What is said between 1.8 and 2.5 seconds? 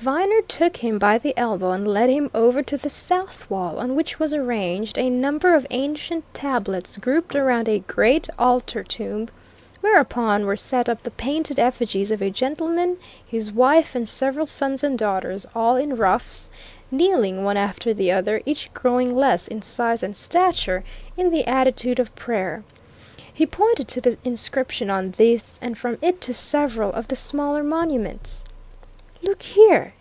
led him